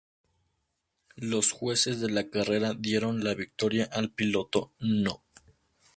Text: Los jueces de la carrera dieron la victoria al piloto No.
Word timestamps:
Los 1.17 1.51
jueces 1.51 1.99
de 2.01 2.09
la 2.09 2.27
carrera 2.27 2.73
dieron 2.73 3.23
la 3.23 3.35
victoria 3.35 3.87
al 3.93 4.09
piloto 4.09 4.71
No. 4.79 5.21